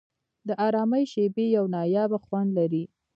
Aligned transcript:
د 0.47 0.49
آرامۍ 0.67 1.03
شېبې 1.11 1.45
یو 1.57 1.65
نایابه 1.75 2.17
خوند 2.25 2.49
لري. 2.57 2.83